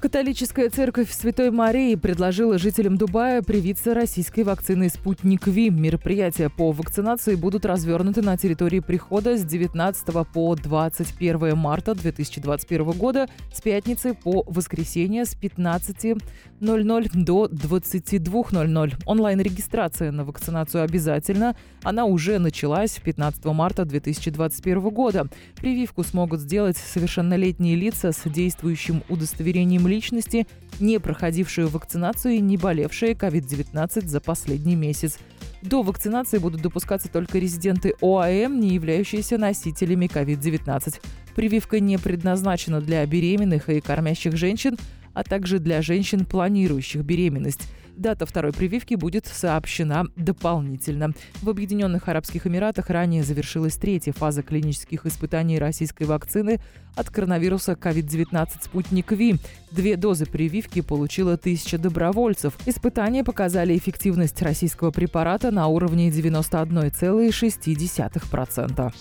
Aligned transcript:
Католическая 0.00 0.70
церковь 0.70 1.12
Святой 1.12 1.50
Марии 1.50 1.94
предложила 1.94 2.56
жителям 2.56 2.96
Дубая 2.96 3.42
привиться 3.42 3.92
российской 3.92 4.44
вакциной 4.44 4.88
«Спутник 4.88 5.46
Ви». 5.46 5.68
Мероприятия 5.68 6.48
по 6.48 6.72
вакцинации 6.72 7.34
будут 7.34 7.66
развернуты 7.66 8.22
на 8.22 8.38
территории 8.38 8.80
прихода 8.80 9.36
с 9.36 9.44
19 9.44 10.26
по 10.32 10.56
21 10.56 11.54
марта 11.54 11.94
2021 11.94 12.90
года, 12.92 13.28
с 13.52 13.60
пятницы 13.60 14.14
по 14.14 14.42
воскресенье 14.46 15.26
с 15.26 15.36
15.00 15.36 17.10
до 17.12 17.46
22.00. 17.46 19.02
Онлайн-регистрация 19.04 20.12
на 20.12 20.24
вакцинацию 20.24 20.82
обязательна. 20.82 21.54
Она 21.82 22.06
уже 22.06 22.38
началась 22.38 22.98
15 23.04 23.44
марта 23.44 23.84
2021 23.84 24.80
года. 24.88 25.26
Прививку 25.56 26.04
смогут 26.04 26.40
сделать 26.40 26.78
совершеннолетние 26.78 27.76
лица 27.76 28.12
с 28.12 28.22
действующим 28.24 29.02
удостоверением 29.10 29.89
личности, 29.90 30.46
не 30.80 30.98
проходившие 30.98 31.66
вакцинацию 31.66 32.34
и 32.34 32.40
не 32.40 32.56
болевшие 32.56 33.12
COVID-19 33.12 34.06
за 34.06 34.20
последний 34.20 34.76
месяц. 34.76 35.18
До 35.62 35.82
вакцинации 35.82 36.38
будут 36.38 36.62
допускаться 36.62 37.10
только 37.10 37.38
резиденты 37.38 37.94
ОАМ, 38.00 38.60
не 38.60 38.70
являющиеся 38.70 39.36
носителями 39.36 40.06
COVID-19. 40.06 41.00
Прививка 41.34 41.80
не 41.80 41.98
предназначена 41.98 42.80
для 42.80 43.04
беременных 43.04 43.68
и 43.68 43.80
кормящих 43.80 44.36
женщин, 44.36 44.78
а 45.12 45.22
также 45.22 45.58
для 45.58 45.82
женщин, 45.82 46.24
планирующих 46.24 47.02
беременность. 47.02 47.68
Дата 47.96 48.26
второй 48.26 48.52
прививки 48.52 48.94
будет 48.94 49.26
сообщена 49.26 50.06
дополнительно. 50.16 51.12
В 51.42 51.50
Объединенных 51.50 52.08
Арабских 52.08 52.46
Эмиратах 52.46 52.90
ранее 52.90 53.22
завершилась 53.22 53.76
третья 53.76 54.12
фаза 54.12 54.42
клинических 54.42 55.06
испытаний 55.06 55.58
российской 55.58 56.04
вакцины 56.04 56.60
от 56.96 57.10
коронавируса 57.10 57.72
COVID-19 57.72 58.48
«Спутник 58.62 59.12
Ви». 59.12 59.36
Две 59.70 59.96
дозы 59.96 60.26
прививки 60.26 60.80
получила 60.80 61.36
тысяча 61.36 61.78
добровольцев. 61.78 62.54
Испытания 62.66 63.22
показали 63.24 63.76
эффективность 63.76 64.40
российского 64.42 64.90
препарата 64.90 65.50
на 65.50 65.66
уровне 65.68 66.10
91,6%. 66.10 68.92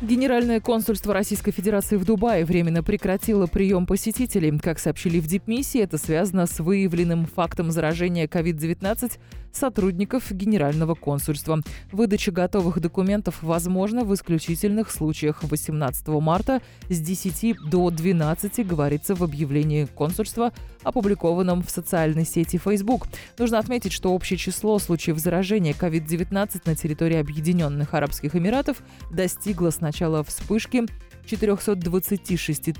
Генеральное 0.00 0.60
консульство 0.60 1.12
Российской 1.12 1.50
Федерации 1.50 1.96
в 1.96 2.04
Дубае 2.04 2.44
временно 2.44 2.84
прекратило 2.84 3.46
прием 3.46 3.84
посетителей. 3.84 4.56
Как 4.60 4.78
сообщили 4.78 5.18
в 5.18 5.26
Дипмиссии, 5.26 5.80
это 5.80 5.98
связано 5.98 6.46
с 6.46 6.60
выявленным 6.60 7.26
фактом 7.26 7.72
заражения 7.72 8.28
COVID-19 8.28 9.18
сотрудников 9.52 10.30
Генерального 10.30 10.94
консульства. 10.94 11.60
Выдача 11.92 12.32
готовых 12.32 12.80
документов 12.80 13.42
возможна 13.42 14.04
в 14.04 14.14
исключительных 14.14 14.90
случаях 14.90 15.42
18 15.42 16.08
марта 16.08 16.60
с 16.88 17.00
10 17.00 17.56
до 17.70 17.90
12, 17.90 18.66
говорится 18.66 19.14
в 19.14 19.22
объявлении 19.22 19.86
консульства, 19.86 20.52
опубликованном 20.82 21.62
в 21.62 21.70
социальной 21.70 22.24
сети 22.24 22.58
Facebook. 22.58 23.06
Нужно 23.38 23.58
отметить, 23.58 23.92
что 23.92 24.12
общее 24.12 24.38
число 24.38 24.78
случаев 24.78 25.18
заражения 25.18 25.72
COVID-19 25.72 26.62
на 26.64 26.74
территории 26.74 27.16
Объединенных 27.16 27.94
Арабских 27.94 28.36
Эмиратов 28.36 28.82
достигло 29.10 29.70
с 29.70 29.80
начала 29.80 30.22
вспышки 30.24 30.84
426 31.26 32.74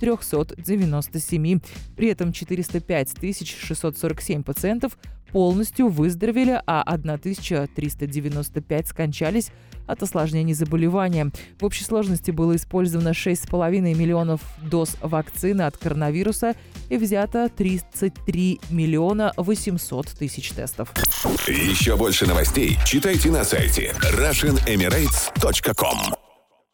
397. 0.00 1.60
При 1.96 2.08
этом 2.08 2.32
405 2.32 3.14
647 3.46 4.42
пациентов 4.42 4.98
полностью 5.34 5.88
выздоровели, 5.88 6.62
а 6.64 6.82
1395 6.82 8.86
скончались 8.86 9.50
от 9.88 10.00
осложнений 10.00 10.54
заболевания. 10.54 11.32
В 11.58 11.64
общей 11.64 11.82
сложности 11.82 12.30
было 12.30 12.54
использовано 12.54 13.08
6,5 13.08 13.80
миллионов 13.80 14.40
доз 14.62 14.96
вакцины 15.02 15.62
от 15.62 15.76
коронавируса 15.76 16.54
и 16.88 16.96
взято 16.96 17.48
33 17.48 18.60
миллиона 18.70 19.32
800 19.36 20.06
тысяч 20.10 20.52
тестов. 20.52 20.92
Еще 21.48 21.96
больше 21.96 22.28
новостей 22.28 22.78
читайте 22.86 23.32
на 23.32 23.42
сайте 23.42 23.92
RussianEmirates.com 24.12 26.23